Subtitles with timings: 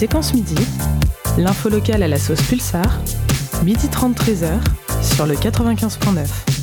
[0.00, 0.54] Séquence Midi,
[1.36, 3.02] l'info locale à la sauce Pulsar,
[3.62, 4.58] midi 30 13h
[5.02, 6.59] sur le 95.9.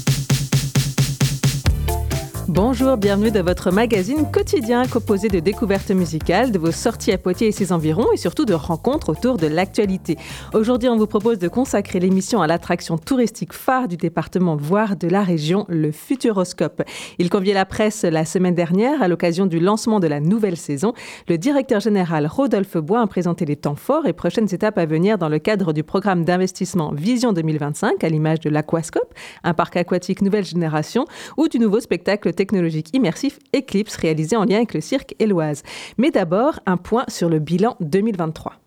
[2.49, 7.47] Bonjour, bienvenue dans votre magazine quotidien composé de découvertes musicales, de vos sorties à Poitiers
[7.47, 10.15] et ses environs et surtout de rencontres autour de l'actualité.
[10.53, 15.09] Aujourd'hui, on vous propose de consacrer l'émission à l'attraction touristique phare du département, voire de
[15.09, 16.83] la région, le Futuroscope.
[17.19, 20.93] Il conviait la presse la semaine dernière à l'occasion du lancement de la nouvelle saison.
[21.27, 25.17] Le directeur général Rodolphe Bois a présenté les temps forts et prochaines étapes à venir
[25.17, 30.21] dans le cadre du programme d'investissement Vision 2025 à l'image de l'Aquascope, un parc aquatique
[30.21, 31.03] nouvelle génération
[31.35, 35.63] ou du nouveau spectacle technologique immersif Eclipse réalisé en lien avec le cirque Éloise.
[35.97, 38.53] Mais d'abord, un point sur le bilan 2023.«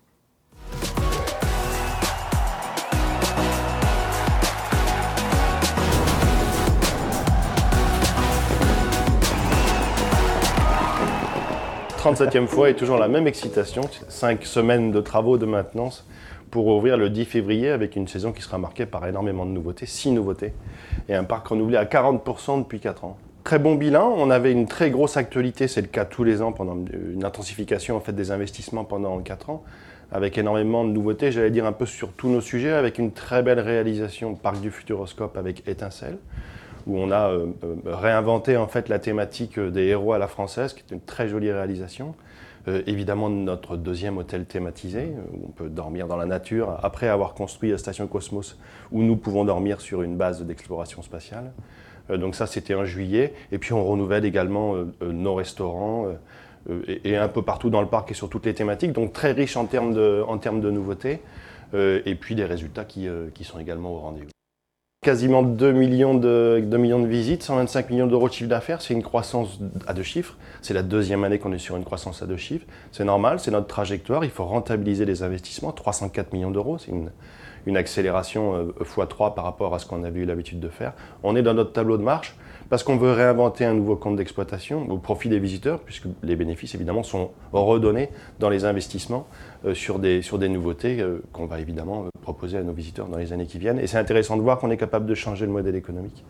[12.01, 16.03] 37e fois et toujours la même excitation, cinq semaines de travaux de maintenance
[16.49, 19.85] pour ouvrir le 10 février avec une saison qui sera marquée par énormément de nouveautés,
[19.85, 20.53] six nouveautés,
[21.07, 23.17] et un parc renouvelé à 40% depuis 4 ans.
[23.43, 26.51] Très bon bilan, on avait une très grosse actualité, c'est le cas tous les ans,
[26.51, 29.63] pendant une intensification en fait, des investissements pendant 4 ans,
[30.11, 33.41] avec énormément de nouveautés, j'allais dire un peu sur tous nos sujets, avec une très
[33.41, 36.19] belle réalisation Parc du Futuroscope avec Étincelle,
[36.85, 40.73] où on a euh, euh, réinventé en fait la thématique des héros à la française,
[40.73, 42.13] qui est une très jolie réalisation.
[42.67, 47.33] Euh, évidemment notre deuxième hôtel thématisé, où on peut dormir dans la nature, après avoir
[47.33, 48.59] construit la station Cosmos,
[48.91, 51.53] où nous pouvons dormir sur une base d'exploration spatiale.
[52.09, 53.33] Euh, donc ça, c'était en juillet.
[53.51, 56.07] Et puis on renouvelle également euh, euh, nos restaurants
[56.87, 58.91] et, un peu partout dans le parc et sur toutes les thématiques.
[58.91, 61.19] Donc très riche en termes de, en termes de nouveautés.
[61.73, 64.29] et puis des résultats qui, qui sont également au rendez-vous.
[65.03, 68.93] Quasiment 2 millions, de, 2 millions de visites, 125 millions d'euros de chiffre d'affaires, c'est
[68.93, 70.37] une croissance à deux chiffres.
[70.61, 72.67] C'est la deuxième année qu'on est sur une croissance à deux chiffres.
[72.91, 75.71] C'est normal, c'est notre trajectoire, il faut rentabiliser les investissements.
[75.71, 77.09] 304 millions d'euros, c'est une,
[77.65, 80.93] une accélération x3 euh, par rapport à ce qu'on avait eu l'habitude de faire.
[81.23, 82.35] On est dans notre tableau de marche
[82.69, 86.73] parce qu'on veut réinventer un nouveau compte d'exploitation au profit des visiteurs, puisque les bénéfices
[86.73, 88.09] évidemment sont redonnés
[88.39, 89.27] dans les investissements
[89.65, 93.17] euh, sur, des, sur des nouveautés euh, qu'on va évidemment proposer à nos visiteurs dans
[93.17, 93.79] les années qui viennent.
[93.79, 96.23] Et c'est intéressant de voir qu'on est capable de changer le modèle économique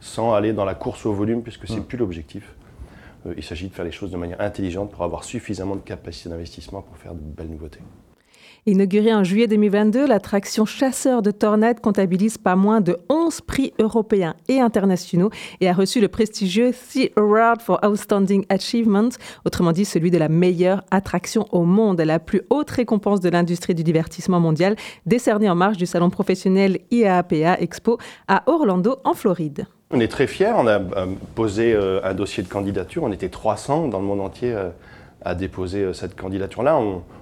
[0.00, 1.84] sans aller dans la course au volume, puisque ce n'est mmh.
[1.84, 2.54] plus l'objectif.
[3.36, 6.82] Il s'agit de faire les choses de manière intelligente pour avoir suffisamment de capacité d'investissement
[6.82, 7.78] pour faire de belles nouveautés.
[8.64, 14.36] Inaugurée en juillet 2022, l'attraction Chasseur de Tornades comptabilise pas moins de 11 prix européens
[14.48, 15.30] et internationaux
[15.60, 19.08] et a reçu le prestigieux The Award for Outstanding Achievement,
[19.44, 23.74] autrement dit celui de la meilleure attraction au monde, la plus haute récompense de l'industrie
[23.74, 27.98] du divertissement mondial, décernée en marge du salon professionnel IAAPA Expo
[28.28, 29.66] à Orlando, en Floride.
[29.90, 33.28] On est très fiers, on a euh, posé euh, un dossier de candidature, on était
[33.28, 34.70] 300 dans le monde entier euh,
[35.24, 36.78] à déposer euh, cette candidature-là.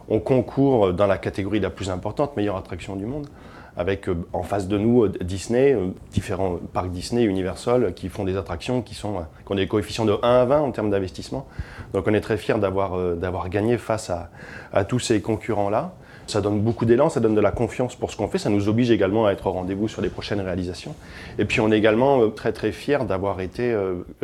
[0.08, 3.28] On, concourt dans la catégorie la plus importante, meilleure attraction du monde,
[3.76, 5.76] avec euh, en face de nous euh, Disney,
[6.10, 10.28] différents parcs Disney, Universal, qui font des attractions qui, sont, ont des coefficients de 1
[10.28, 11.46] à 20 en termes d'investissement.
[11.94, 14.30] Donc on est très fiers d'avoir gagné face à,
[14.72, 15.92] à tous ces concurrents-là.
[16.26, 18.68] Ça donne beaucoup d'élan, ça donne de la confiance pour ce qu'on fait, ça nous
[18.68, 20.94] oblige également à être au rendez-vous sur les prochaines réalisations.
[21.38, 23.76] Et puis on est également très très fiers d'avoir été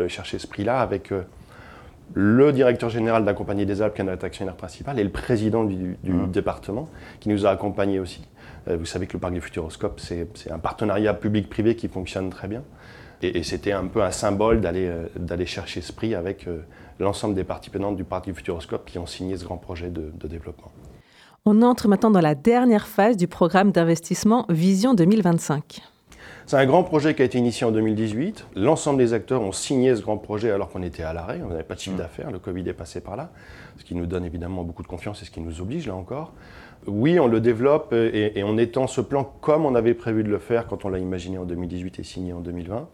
[0.06, 1.12] chercher ce prix-là avec
[2.14, 5.10] le directeur général de la Compagnie des Alpes, qui est notre actionnaire principal, et le
[5.10, 6.30] président du, mmh.
[6.30, 6.88] département,
[7.20, 8.22] qui nous a accompagnés aussi.
[8.68, 12.48] Euh, vous savez que le parc du Futuroscope, c'est un partenariat public-privé qui fonctionne très
[12.48, 12.62] bien.
[13.22, 16.60] Et, c'était un peu un symbole d'aller euh, chercher ce prix avec euh,
[17.00, 20.12] l'ensemble des parties prenantes du parc du Futuroscope qui ont signé ce grand projet de,
[20.14, 20.70] de développement.
[21.46, 25.80] On entre maintenant dans la dernière phase du programme d'investissement Vision 2025.
[26.46, 28.46] C'est un grand projet qui a été initié en 2018.
[28.54, 31.64] L'ensemble des acteurs ont signé ce grand projet alors qu'on était à l'arrêt, on n'avait
[31.64, 31.98] pas de chiffre mm.
[31.98, 33.30] d'affaires, le Covid est passé par là,
[33.78, 36.32] ce qui nous donne évidemment beaucoup de confiance et ce qui nous oblige là encore.
[36.86, 40.38] Oui, on le développe et, on étend ce plan comme on avait prévu de le
[40.38, 42.86] faire quand on l'a imaginé en 2018 et signé en 2020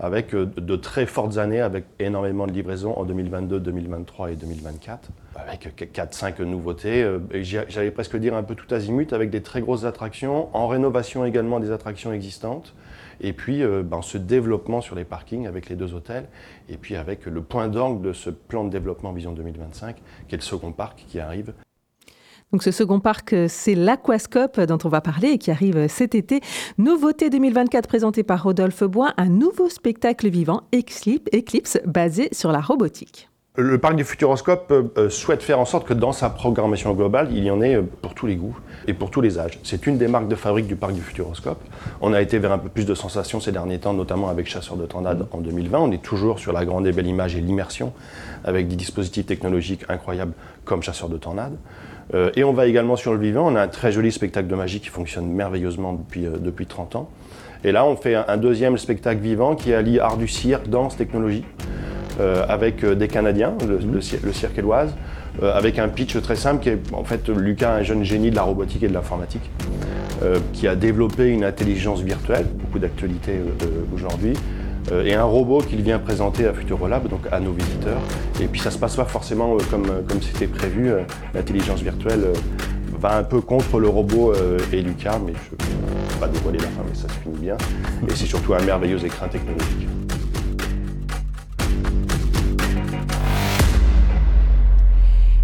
[0.00, 5.10] avec euh, de très fortes années, avec énormément de livraisons en 2022, 2023 et 2024,
[5.36, 7.02] avec 4-5 nouveautés.
[7.02, 11.24] Euh, j'allais presque dire un peu tout azimut, avec des très grosses attractions, en rénovation
[11.24, 12.74] également des attractions existantes,
[13.20, 16.28] et puis euh, ben, ce développement sur les parkings avec les deux hôtels,
[16.68, 19.96] et puis avec le point d'angle de ce plan de développement Vision 2025,
[20.28, 21.52] qui est le second parc qui arrive.
[22.52, 26.40] Donc ce second parc, c'est l'Aquascope dont on va parler et qui arrive cet été.
[26.78, 33.28] Nouveauté 2024 présentée par Rodolphe Bois, un nouveau spectacle vivant, Eclipse, basé sur la robotique.
[33.60, 37.26] Le parc du Futuroscope euh, euh, souhaite faire en sorte que dans sa programmation globale,
[37.32, 38.56] il y en ait euh, pour tous les goûts
[38.86, 39.58] et pour tous les âges.
[39.64, 41.60] C'est une des marques de fabrique du parc du Futuroscope.
[42.00, 44.76] On a été vers un peu plus de sensations ces derniers temps, notamment avec Chasseur
[44.76, 45.76] de Tornades en 2020.
[45.76, 47.92] On est toujours sur la grande et belle image et l'immersion,
[48.44, 50.34] avec des dispositifs technologiques incroyables
[50.64, 51.56] comme Chasseur de Tornades.
[52.36, 53.52] et on va également sur le vivant.
[53.52, 57.10] On a un très joli spectacle de magie qui fonctionne merveilleusement depuis, depuis 30 ans.
[57.64, 61.44] Et là, on fait un, deuxième spectacle vivant qui allie art du cirque, danse, technologie,
[62.20, 64.94] avec des Canadiens, le, le, le cirque Éloise.
[65.42, 68.36] Euh, avec un pitch très simple qui est en fait Lucas, un jeune génie de
[68.36, 69.50] la robotique et de l'informatique,
[70.22, 74.34] euh, qui a développé une intelligence virtuelle, beaucoup d'actualité euh, aujourd'hui,
[75.04, 78.00] et un robot qu'il vient présenter à Futurolab, donc à nos visiteurs.
[78.40, 80.90] Et puis ça se passe pas forcément comme comme c'était prévu.
[81.34, 82.24] L'intelligence virtuelle
[82.98, 84.32] va un peu contre le robot
[84.72, 87.58] et Lucas, mais je ne vais pas dévoiler la fin, mais ça se finit bien.
[88.08, 89.97] Et c'est surtout un merveilleux écran technologique.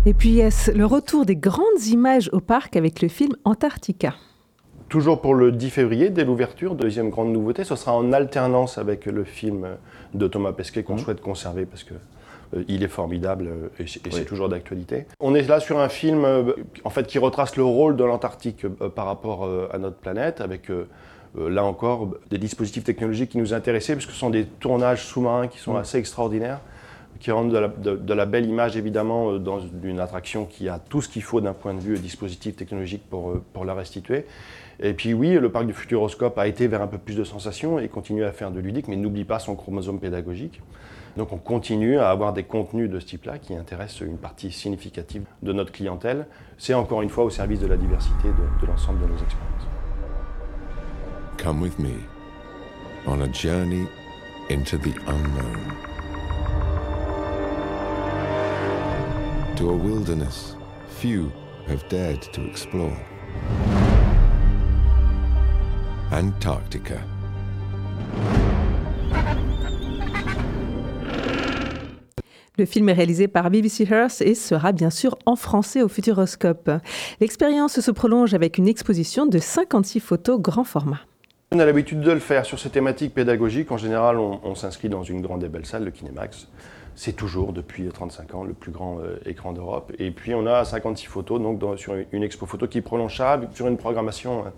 [0.07, 4.13] Et puis, yes, le retour des grandes images au parc avec le film Antarctica.
[4.91, 9.07] Toujours pour le 10 février, dès l'ouverture, deuxième grande nouveauté, ce sera en alternance avec
[9.07, 9.67] le film
[10.13, 10.99] de Thomas Pesquet qu'on mmh.
[10.99, 11.95] souhaite conserver parce que
[12.55, 15.07] euh, il est formidable euh, et c'est toujours d'actualité.
[15.21, 16.53] On est là sur un film euh,
[16.85, 20.71] en fait, qui retrace le rôle de l'Antarctique par rapport à notre planète, avec
[21.35, 25.59] là encore des dispositifs technologiques qui nous intéressaient, puisque ce sont des tournages sous-marins qui
[25.59, 25.79] sont mmh.
[25.79, 26.61] assez extraordinaires
[27.21, 31.09] qui rendent de la, belle image évidemment euh, dans une attraction qui a tout ce
[31.09, 34.27] qu'il faut d'un point de vue dispositif technologique pour, euh, pour la restituer.
[34.81, 37.79] Et puis oui, le parc du Futuroscope a été vers un peu plus de sensations
[37.79, 40.61] et continue à faire de ludique, mais n'oublie pas son chromosome pédagogique.
[41.17, 45.25] Donc on continue à avoir des contenus de ce type-là qui intéressent une partie significative
[45.43, 46.27] de notre clientèle.
[46.59, 49.69] C'est encore une fois au service de la diversité de, l'ensemble de nos expériences.
[51.39, 52.15] Come with me
[53.07, 53.87] on a journey
[54.49, 55.94] into the unknown.
[59.57, 60.57] To a wilderness
[60.89, 61.31] few
[61.69, 62.97] have dared to explore.
[66.11, 66.97] Antarctica.
[72.57, 76.71] Le film est réalisé par BBC Earth et sera bien sûr en français au Futuroscope.
[77.21, 81.01] L'expérience se prolonge avec une exposition de 56 photos grand format.
[81.53, 83.71] On a l'habitude de le faire sur ces thématiques pédagogiques.
[83.71, 86.49] En général, on, on s'inscrit dans une grande et belle salle, le Kinemax
[86.97, 89.93] c'est toujours depuis 35 ans le plus grand euh, écran d'Europe.
[89.99, 93.67] Et puis on a 56 photos donc sur une expo photo qui est prolongeable, sur
[93.67, 94.51] une programmation euh,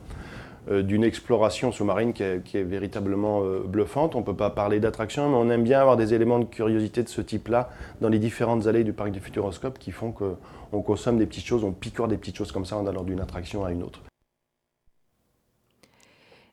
[0.68, 4.14] euh, d'une exploration sous-marine qui, est, véritablement bluffante.
[4.14, 7.02] On ne peut pas parler d'attraction, mais on aime bien avoir des éléments de curiosité
[7.02, 11.18] de ce type-là dans les différentes allées du parc du Futuroscope qui font qu'on consomme
[11.18, 13.70] des petites choses, on picore des petites choses comme ça en allant d'une attraction à
[13.70, 14.00] une autre.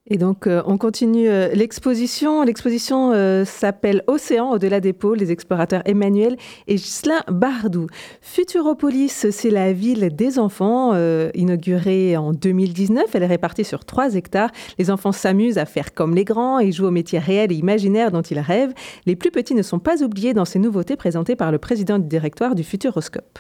[0.09, 2.44] Et donc, euh, on continue euh, l'exposition.
[2.44, 6.35] L'exposition euh, s'appelle Océan au-delà des pôles, les explorateurs Emmanuel
[6.67, 7.88] et Gislain Bardou.
[8.19, 10.94] Futuropolis, c'est la ville des enfants,
[11.33, 13.05] inaugurée en 2019.
[13.13, 14.51] Elle est répartie sur 3 hectares.
[14.77, 18.11] Les enfants s'amusent à faire comme les grands et jouent aux métiers réels et imaginaires
[18.11, 18.73] dont ils rêvent.
[19.05, 22.07] Les plus petits ne sont pas oubliés dans ces nouveautés présentées par le président du
[22.07, 23.39] directoire du Futuroscope.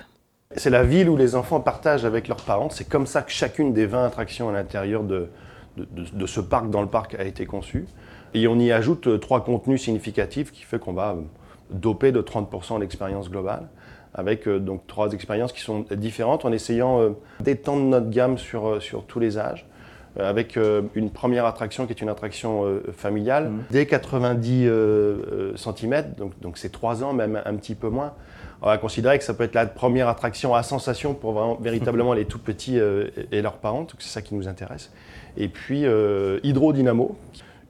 [0.55, 2.69] C'est la ville où les enfants partagent avec leurs parents.
[2.69, 5.27] C'est comme ça que chacune des 20 attractions à l'intérieur de,
[5.77, 7.85] de, ce parc dans le parc a été conçu.
[8.33, 11.21] Et on y ajoute euh, trois contenus significatifs qui fait qu'on va euh,
[11.71, 13.67] doper de 30% l'expérience globale,
[14.13, 19.05] avec euh, donc trois expériences qui sont différentes en essayant d'étendre notre gamme sur, sur
[19.05, 19.67] tous les âges
[20.19, 20.59] avec
[20.93, 23.63] une première attraction qui est une attraction familiale, mmh.
[23.71, 24.69] dès 90
[25.55, 28.13] cm, donc donc c'est 3 ans, même un petit peu moins.
[28.63, 32.23] On va considérer que ça peut être la première attraction à sensation pour véritablement les
[32.23, 34.89] tout petits et leurs parents, c'est ça qui nous intéresse.
[35.37, 37.17] Et puis euh, Hydrodynamo,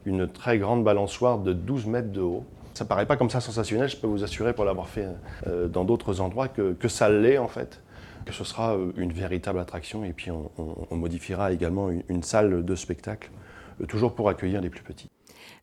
[0.05, 2.45] une très grande balançoire de 12 mètres de haut.
[2.73, 5.07] Ça paraît pas comme ça sensationnel, je peux vous assurer pour l'avoir fait
[5.47, 7.81] euh, dans d'autres endroits que, que ça l'est en fait,
[8.25, 12.75] que ce sera euh, une véritable attraction et puis on, modifiera également une, salle de
[12.75, 13.29] spectacle,
[13.88, 15.09] toujours pour accueillir les plus petits.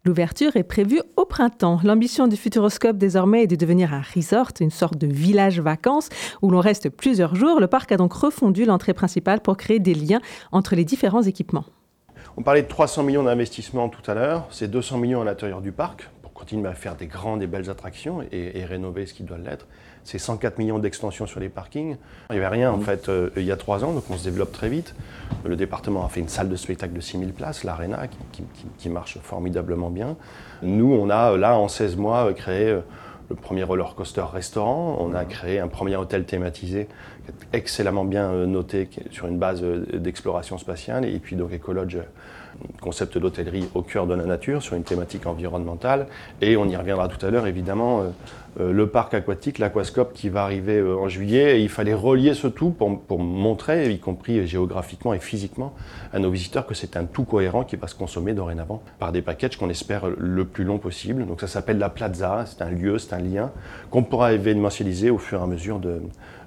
[0.07, 1.79] L'ouverture est prévue au printemps.
[1.85, 6.09] L'ambition du Futuroscope désormais est de devenir un resort, une sorte de village vacances
[6.41, 7.61] où l'on reste plusieurs jours.
[7.61, 11.67] Le parc a donc refondu l'entrée principale pour créer des liens entre les différents équipements.
[12.39, 15.71] On parlait de 300 millions d'investissements tout à l'heure, c'est 200 millions à l'intérieur du
[15.71, 19.37] parc pour continuer à faire des grandes et belles attractions et, rénover ce qui doit
[19.37, 19.67] l'être.
[20.05, 21.97] C'est 104 millions d'extensions sur les parkings.
[22.31, 22.83] Il n'y avait rien en mmh.
[22.83, 24.95] fait euh, il y a trois ans, donc on se développe très vite.
[25.45, 28.07] Le département a fait une salle de spectacle de 6000 places, l'Arena,
[28.79, 30.17] qui, marche formidablement bien.
[30.63, 32.81] Nous, on a là en 16 mois euh, créé euh,
[33.29, 34.97] le premier roller coaster restaurant.
[34.99, 36.89] On a créé un premier hôtel thématisé
[37.53, 41.05] excellemment bien euh, noté sur une base euh, d'exploration spatiale.
[41.05, 41.99] Et puis donc Ecolodge,
[42.81, 46.07] concept d'hôtellerie au cœur de la nature sur une thématique environnementale.
[46.41, 48.03] Et on y reviendra tout à l'heure, évidemment,
[48.59, 51.59] euh, le parc aquatique, l'aquascope qui va arriver en juillet.
[51.59, 55.75] Et il fallait relier ce tout pour, montrer, y compris géographiquement et physiquement,
[56.13, 59.23] à nos visiteurs que c'est un tout cohérent qui va se consommer dorénavant par des
[59.23, 61.27] packages qu'on espère le plus long possible.
[61.27, 63.51] Donc ça s'appelle la plaza, c'est un lieu, c'est un lien
[63.91, 66.01] qu'on pourra événementialiser au fur et à mesure de,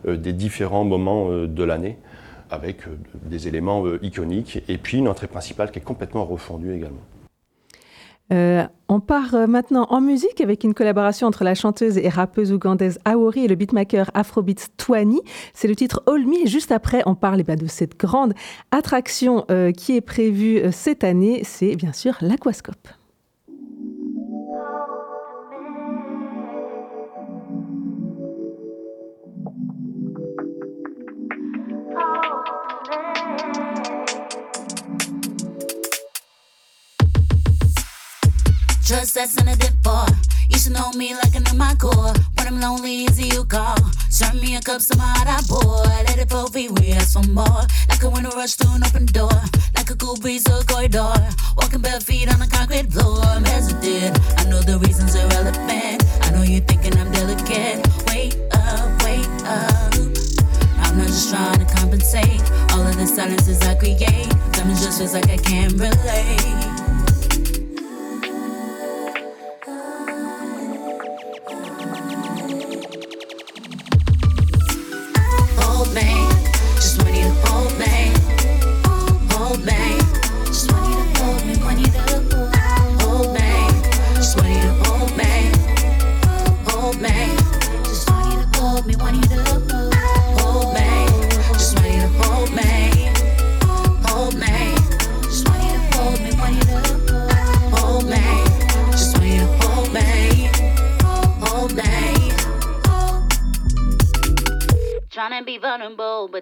[0.08, 1.98] des différents moments de l'année.
[2.52, 2.84] avec
[3.26, 7.02] des éléments iconiques, et puis une entrée principale qui est complètement refondue également.
[8.32, 12.54] Euh, on part euh, maintenant en musique avec une collaboration entre la chanteuse et rappeuse
[12.54, 15.22] ougandaise Aori et le beatmaker Afrobeats Twani.
[15.54, 16.44] C'est le titre All Me.
[16.44, 18.34] Et juste après, on parle eh ben, de cette grande
[18.72, 21.42] attraction euh, qui est prévue cette année.
[21.44, 22.88] C'est bien sûr l'Aquascope.
[39.24, 40.08] That's in a dip bar.
[40.50, 42.14] You should know me like I know my core.
[42.36, 43.78] When I'm lonely, easy you call.
[44.10, 45.86] Serve me a cup, some hot I pour.
[46.08, 47.64] Let it flow, we ask for more.
[47.88, 49.40] Like a winter rush to an open door.
[49.76, 51.14] Like a cool breeze a corridor.
[51.56, 53.24] Walking bare feet on the concrete floor.
[53.24, 54.20] I'm hesitant.
[54.40, 56.04] I know the reasons are relevant.
[56.24, 57.80] I know you're thinking I'm delicate.
[58.08, 59.94] Wait up, wait up.
[60.84, 62.44] I'm not just trying to compensate.
[62.74, 64.32] All of the silences I create.
[64.56, 66.73] Something just feels like I can't relate.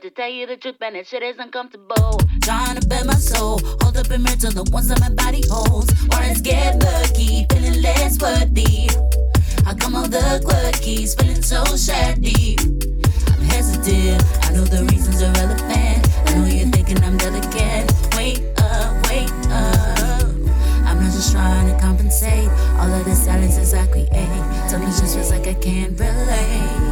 [0.01, 2.19] But to tell you the truth, man, that shit is uncomfortable.
[2.41, 5.93] Trying to bend my soul, hold up and to the ones that my body holds.
[6.09, 8.89] Wanna get lucky, feeling less worthy.
[9.67, 12.57] I come on the quirkies, feeling so shady.
[13.29, 16.01] I'm hesitant, I know the reasons are relevant.
[16.25, 17.93] I know you're thinking I'm delicate.
[18.17, 20.25] Wait up, wait up.
[20.81, 22.49] I'm not just trying to compensate.
[22.79, 24.09] All of the silences I create.
[24.67, 26.90] Something just feels like I can't relate.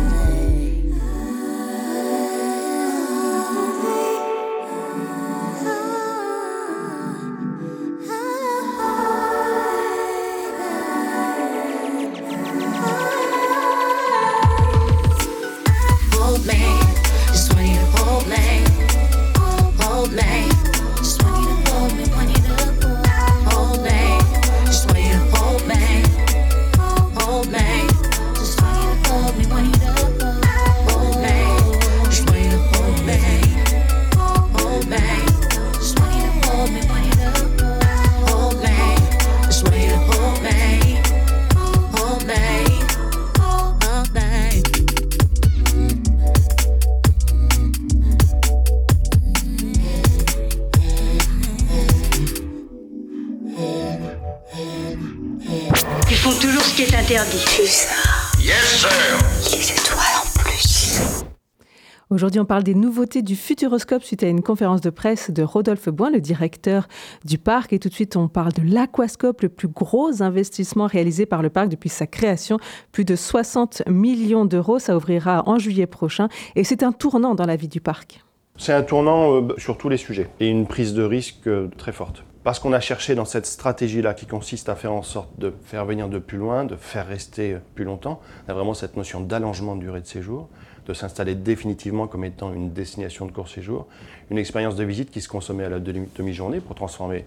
[62.11, 65.89] Aujourd'hui, on parle des nouveautés du Futuroscope suite à une conférence de presse de Rodolphe
[65.89, 66.87] Boin, le directeur
[67.23, 67.71] du parc.
[67.71, 71.51] Et tout de suite, on parle de l'Aquascope, le plus gros investissement réalisé par le
[71.51, 72.57] parc depuis sa création.
[72.91, 74.79] Plus de 60 millions d'euros.
[74.79, 76.29] Ça ouvrira en juillet prochain.
[76.55, 78.23] Et c'est un tournant dans la vie du parc.
[78.57, 81.91] C'est un tournant euh, sur tous les sujets et une prise de risque euh, très
[81.91, 82.23] forte.
[82.43, 85.85] Parce qu'on a cherché dans cette stratégie-là qui consiste à faire en sorte de faire
[85.85, 89.75] venir de plus loin, de faire rester plus longtemps, on a vraiment cette notion d'allongement
[89.75, 90.49] de durée de séjour
[90.89, 93.87] de s'installer définitivement comme étant une destination de court séjour,
[94.31, 97.25] une expérience de visite qui se consommait à la demi-journée pour transformer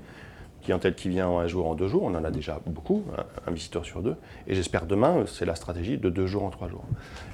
[0.64, 3.04] clientèle qui vient en un jour en deux jours, on en a déjà beaucoup,
[3.46, 4.16] un, visiteur sur deux,
[4.46, 6.84] et j'espère demain, c'est la stratégie de deux jours en trois jours.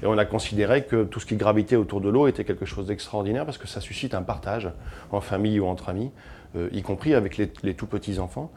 [0.02, 2.86] Et on a considéré que tout ce qui gravitait autour de l'eau était quelque chose
[2.86, 4.70] d'extraordinaire parce que ça suscite un partage
[5.10, 6.10] en famille ou entre amis,
[6.56, 8.50] euh, y compris avec les, les tout petits enfants.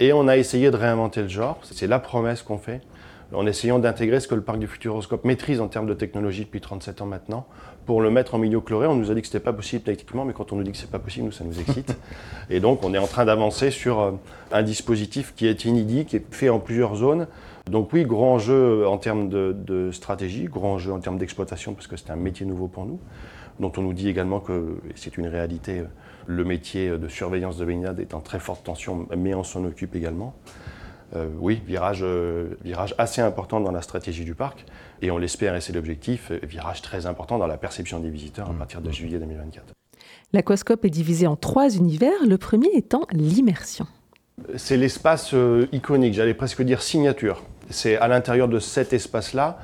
[0.00, 2.80] Et on a essayé de réinventer le genre, c'est la promesse qu'on fait
[3.32, 6.60] en essayant d'intégrer ce que le parc du Futuroscope maîtrise en termes de technologie depuis
[6.60, 7.46] 37 ans maintenant,
[7.86, 8.86] pour le mettre en milieu chloré.
[8.86, 10.72] On nous a dit que ce n'était pas possible techniquement, mais quand on nous dit
[10.72, 11.96] que ce n'est pas possible, nous, ça nous excite.
[12.50, 14.12] Et donc, on est en train d'avancer sur euh,
[14.52, 17.26] un dispositif qui est inédit, qui est fait en plusieurs zones.
[17.70, 21.96] Donc oui, grand enjeu en termes de, stratégie, grand enjeu en termes d'exploitation, parce que
[21.96, 22.98] c'est un métier nouveau pour nous,
[23.60, 25.84] dont on nous dit également que, c'est une réalité,
[26.26, 29.94] le métier de surveillance de baignade est en très forte tension, mais on s'en occupe
[29.94, 30.34] également.
[31.16, 34.64] Euh, oui, virage, euh, virage assez important dans la stratégie du parc.
[35.02, 38.48] Et on l'espère, et c'est l'objectif, euh, virage très important dans la perception des visiteurs
[38.48, 38.58] à mmh.
[38.58, 39.64] partir de juillet 2024.
[40.32, 43.86] L'aquascope est divisé en trois univers, le premier étant l'immersion.
[44.56, 45.34] C'est l'espace
[45.72, 47.42] iconique, j'allais presque dire signature.
[47.68, 49.58] C'est à l'intérieur de cet espace-là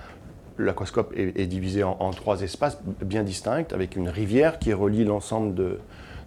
[0.59, 5.79] l'aquascope est, divisé en, trois espaces bien distincts, avec une rivière qui relie l'ensemble de,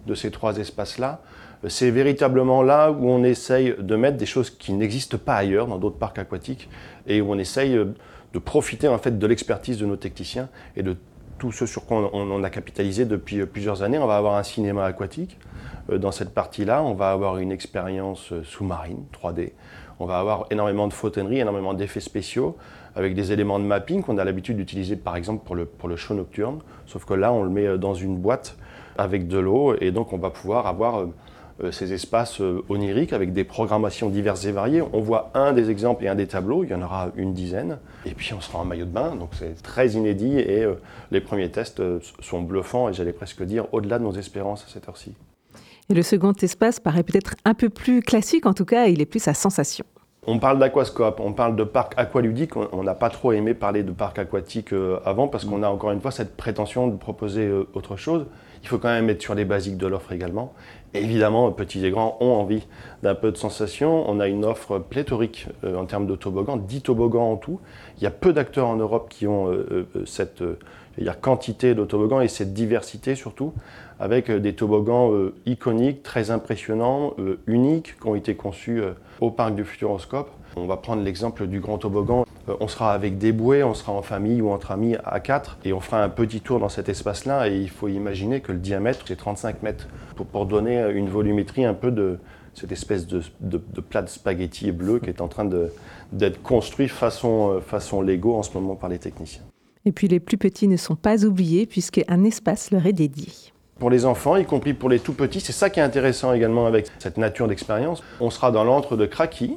[0.06, 1.20] de, ces trois espaces-là.
[1.68, 5.78] C'est véritablement là où on essaye de mettre des choses qui n'existent pas ailleurs dans
[5.78, 6.68] d'autres parcs aquatiques
[7.06, 10.96] et où on essaye de profiter en fait de l'expertise de nos techniciens et de
[11.40, 13.98] tout ce sur quoi on, a capitalisé depuis plusieurs années.
[13.98, 15.38] On va avoir un cinéma aquatique.
[15.90, 19.52] Euh, dans cette partie-là, on va avoir une expérience euh, sous-marine 3D.
[19.98, 22.56] On va avoir énormément de photonnerie, énormément d'effets spéciaux
[22.94, 25.96] avec des éléments de mapping qu'on a l'habitude d'utiliser par exemple pour le, pour le
[25.96, 26.60] show nocturne.
[26.86, 28.56] Sauf que là, on le met euh, dans une boîte
[28.98, 31.06] avec de l'eau et donc on va pouvoir avoir euh,
[31.72, 34.82] ces espaces euh, oniriques avec des programmations diverses et variées.
[34.92, 37.78] On voit un des exemples et un des tableaux, il y en aura une dizaine.
[38.06, 40.74] Et puis on sera en maillot de bain, donc c'est très inédit et euh,
[41.10, 41.82] les premiers tests
[42.20, 45.14] sont bluffants et j'allais presque dire au-delà de nos espérances à cette heure-ci.
[45.88, 49.06] Et le second espace paraît peut-être un peu plus classique, en tout cas, il est
[49.06, 49.84] plus à sensation.
[50.26, 52.54] On parle d'aquascope, on parle de parc aqualudique.
[52.54, 54.68] On n'a pas trop aimé parler de parc aquatique
[55.04, 58.26] avant parce qu'on a encore une fois cette prétention de proposer autre chose.
[58.62, 60.52] Il faut quand même être sur les basiques de l'offre également.
[60.92, 62.66] Évidemment, petits et grands ont envie
[63.04, 64.04] d'un peu de sensation.
[64.08, 67.60] On a une offre pléthorique euh, en termes de toboggans, 10 toboggans en tout.
[67.98, 70.42] Il y a peu d'acteurs en Europe qui ont euh, euh, cette
[71.20, 73.54] quantité de toboggans et cette diversité surtout,
[74.00, 75.12] avec des toboggans
[75.46, 77.14] iconiques, très impressionnants,
[77.46, 78.82] uniques, qui ont été conçus
[79.20, 80.30] au parc du Futuroscope.
[80.56, 82.26] On va prendre l'exemple du grand toboggan.
[82.48, 85.58] Euh, on sera avec des bouées, on sera en famille ou entre amis à 4
[85.64, 88.58] et on fera un petit tour dans cet espace-là et il faut imaginer que le
[88.58, 92.18] diamètre c'est 35 mètres pour, donner une volumétrie un peu de
[92.54, 93.22] cette espèce de,
[93.58, 95.48] plat de spaghetti bleu qui est en train
[96.12, 99.42] d'être construit façon, euh, façon Lego en ce moment par les techniciens.
[99.84, 103.28] Et puis les plus petits ne sont pas oubliés puisqu'un espace leur est dédié
[103.80, 105.40] pour les enfants, y compris pour les tout petits.
[105.40, 108.04] C'est ça qui est intéressant également avec cette nature d'expérience.
[108.20, 109.56] On sera dans l'antre de Kraki,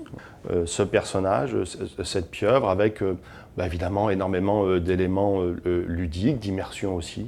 [0.50, 1.56] euh, ce personnage,
[2.04, 3.18] cette pieuvre, avec euh,
[3.58, 7.28] bah, évidemment énormément euh, d'éléments ludiques, d'immersion aussi,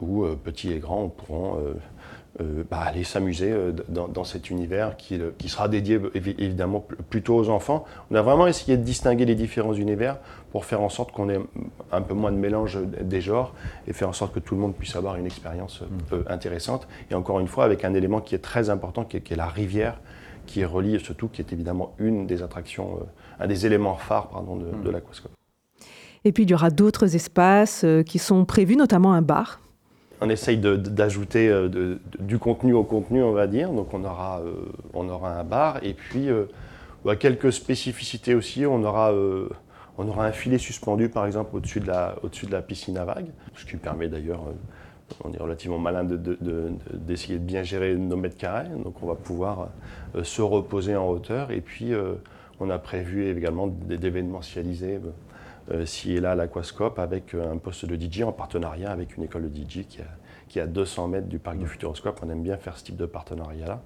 [0.00, 1.58] où petits et grands pourront
[2.38, 3.54] bah, aller s'amuser
[3.88, 7.84] dans, cet univers qui, qui, sera dédié évidemment plutôt aux enfants.
[8.10, 10.16] On a vraiment essayé de distinguer les différents univers
[10.50, 11.40] pour faire en sorte qu'on ait
[11.92, 13.54] un peu moins de mélange des genres
[13.86, 16.16] et faire en sorte que tout le monde puisse avoir une expérience mmh.
[16.28, 16.88] intéressante.
[17.10, 19.98] Et encore une fois, avec un élément qui est très important, qui est la rivière,
[20.46, 24.28] qui est relié surtout, qui est évidemment une des attractions, euh, un des éléments phares
[24.28, 24.90] pardon, de, hmm.
[24.90, 25.32] l'aquascope.
[26.24, 29.61] Et puis il y aura d'autres espaces euh, qui sont prévus, notamment un bar.
[30.22, 33.70] On essaye d'ajouter euh, du contenu au contenu, on va dire.
[33.70, 34.40] Donc on aura,
[34.94, 36.28] aura un bar et puis
[37.04, 38.64] bah, quelques spécificités aussi.
[38.64, 39.12] On aura,
[39.98, 43.64] on aura un filet suspendu par exemple au-dessus de, la, de piscine à vagues, ce
[43.64, 44.44] qui permet d'ailleurs
[45.24, 48.68] on est relativement malin d'essayer de, bien gérer nos mètres carrés.
[48.82, 49.68] Donc on va pouvoir
[50.16, 51.50] euh, se reposer en hauteur.
[51.50, 52.14] Et puis euh,
[52.60, 55.00] on a prévu également d'événementialiser
[55.70, 59.50] euh, ci et là l'Aquascope avec un poste de DJ en partenariat avec une école
[59.50, 62.20] de DJ qui, est à 200 mètres du parc du Futuroscope.
[62.24, 63.80] On aime bien faire ce type de partenariat-là.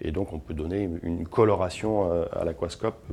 [0.00, 3.04] Et donc on peut donner une coloration à l'Aquascope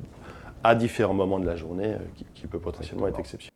[0.63, 1.95] à différents moments de la journée
[2.35, 3.54] qui peut potentiellement être exceptionnelle.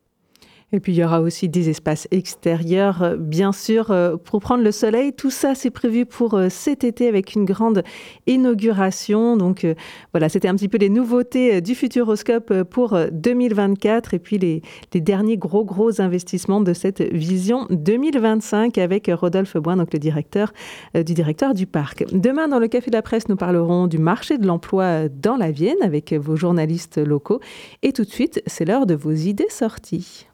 [0.71, 4.63] Et puis il y aura aussi des espaces extérieurs, euh, bien sûr, euh, pour prendre
[4.63, 5.13] le soleil.
[5.13, 7.83] Tout ça, c'est prévu pour euh, cet été avec une grande
[8.27, 9.35] inauguration.
[9.35, 9.65] Donc
[10.13, 14.61] voilà, c'était un petit peu les nouveautés du Futuroscope pour 2024 et puis les,
[14.93, 20.53] derniers gros, gros investissements de cette vision 2025 avec Rodolphe Boin, donc le directeur
[20.93, 22.05] du directeur du parc.
[22.11, 25.51] Demain, dans le Café de la Presse, nous parlerons du marché de l'emploi dans la
[25.51, 27.39] Vienne avec vos journalistes locaux.
[27.81, 30.28] Et tout de suite, c'est l'heure de vos idées sorties.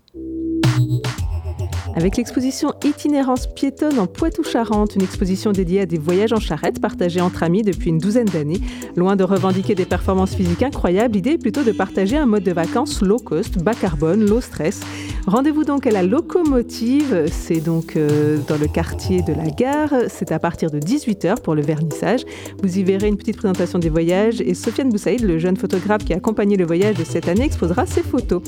[1.96, 7.22] Avec l'exposition Itinérance piétonne en Poitou-Charentes, une exposition dédiée à des voyages en charrette partagés
[7.22, 8.60] entre amis depuis une douzaine d'années.
[8.98, 12.52] Loin de revendiquer des performances physiques incroyables, l'idée est plutôt de partager un mode de
[12.52, 14.82] vacances low cost, bas carbone, low stress.
[15.26, 20.34] Rendez-vous donc à la locomotive, c'est donc euh, dans le quartier de la gare, c'est
[20.34, 22.26] à partir de 18h pour le vernissage.
[22.62, 26.14] Vous y verrez une petite présentation des voyages et Sofiane Boussaïd, le jeune photographe qui
[26.14, 28.42] a accompagné le voyage de cette année, exposera ses photos.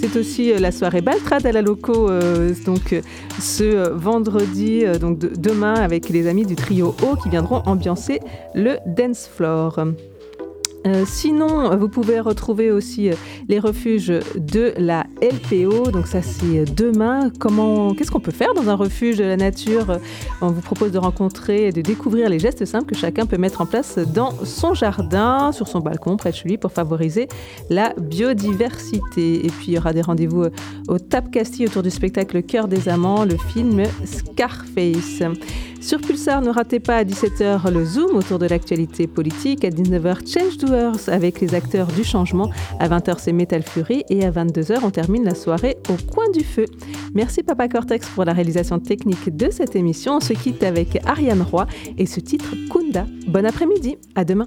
[0.00, 3.00] C'est aussi euh, la soirée Baltrad à la loco, euh, donc euh,
[3.40, 8.20] ce vendredi, donc demain, avec les amis du trio O qui viendront ambiancer
[8.54, 9.80] le dance floor.
[10.88, 13.14] Euh, sinon, vous pouvez retrouver aussi euh,
[13.48, 15.90] les refuges de la LPO.
[15.90, 17.30] Donc ça, c'est euh, demain.
[17.38, 19.98] Comment, qu'est-ce qu'on peut faire dans un refuge de la nature
[20.40, 23.60] On vous propose de rencontrer et de découvrir les gestes simples que chacun peut mettre
[23.60, 27.28] en place dans son jardin, sur son balcon, près de chez lui, pour favoriser
[27.68, 29.44] la biodiversité.
[29.44, 30.46] Et puis, il y aura des rendez-vous
[30.88, 35.22] au Tap Castille autour du spectacle Cœur des amants, le film Scarface.
[35.88, 39.64] Sur Pulsar, ne ratez pas à 17h le Zoom autour de l'actualité politique.
[39.64, 42.50] À 19h, Change Doers avec les acteurs du changement.
[42.78, 44.04] À 20h, c'est Metal Fury.
[44.10, 46.66] Et à 22h, on termine la soirée au coin du feu.
[47.14, 50.16] Merci Papa Cortex pour la réalisation technique de cette émission.
[50.16, 53.06] On se quitte avec Ariane Roy et ce titre Kunda.
[53.26, 53.96] Bon après-midi.
[54.14, 54.46] À demain.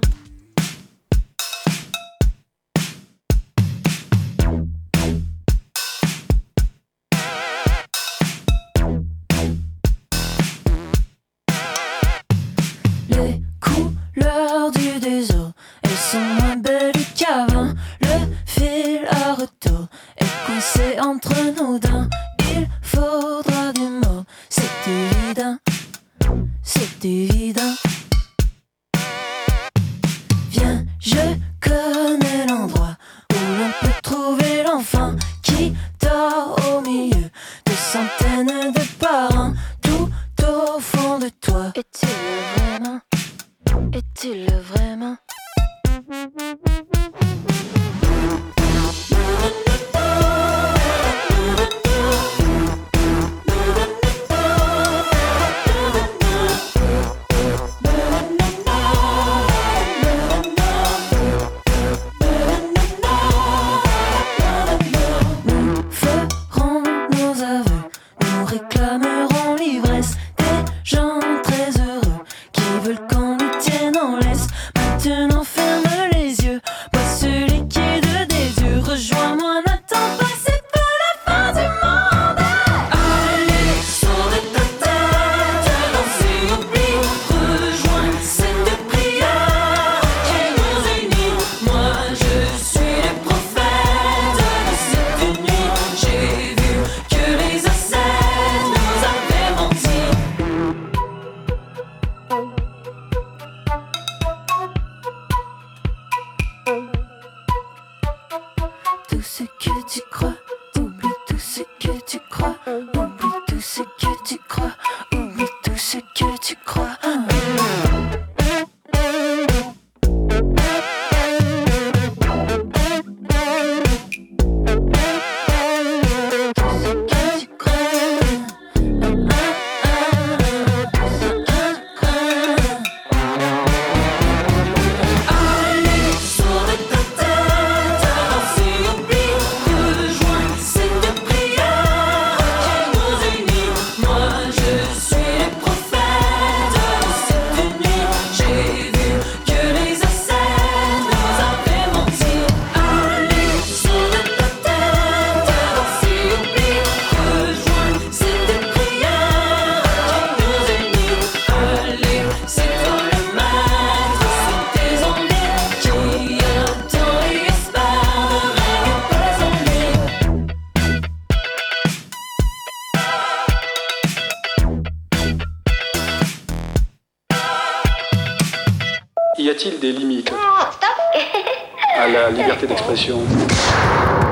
[72.92, 75.44] Sur ton lit, t'es dans l'est, maintenant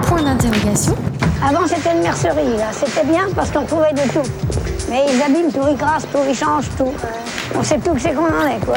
[0.07, 0.95] Point d'interrogation.
[1.43, 2.67] Avant, c'était une mercerie, là.
[2.73, 4.29] C'était bien parce qu'on trouvait de tout.
[4.91, 6.93] Mais ils abîment tout, ils crassent tout, ils changent tout.
[7.59, 8.77] On sait plus que c'est qu'on en est, quoi.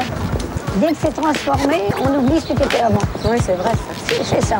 [0.76, 2.98] Dès que c'est transformé, on oublie ce qui était avant.
[3.26, 4.14] Oui, c'est vrai, ça.
[4.24, 4.56] C'est ça.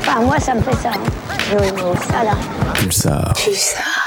[0.00, 0.88] Enfin, moi, ça me fait ça.
[0.88, 1.36] Hein.
[1.60, 2.32] Oui, oui, Voilà.
[2.74, 3.32] Pulsar.
[3.34, 4.01] Pulsar.